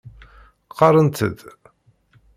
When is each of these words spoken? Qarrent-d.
Qarrent-d. 0.77 1.39